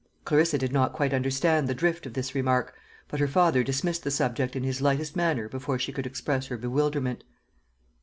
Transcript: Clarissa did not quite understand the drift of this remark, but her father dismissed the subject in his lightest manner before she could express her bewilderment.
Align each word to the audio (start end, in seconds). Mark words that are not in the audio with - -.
Clarissa 0.25 0.57
did 0.57 0.73
not 0.73 0.93
quite 0.93 1.13
understand 1.13 1.67
the 1.67 1.75
drift 1.75 2.07
of 2.07 2.13
this 2.13 2.33
remark, 2.33 2.73
but 3.07 3.19
her 3.19 3.27
father 3.27 3.63
dismissed 3.63 4.03
the 4.03 4.09
subject 4.09 4.55
in 4.55 4.63
his 4.63 4.81
lightest 4.81 5.15
manner 5.15 5.47
before 5.47 5.77
she 5.77 5.93
could 5.93 6.07
express 6.07 6.47
her 6.47 6.57
bewilderment. 6.57 7.23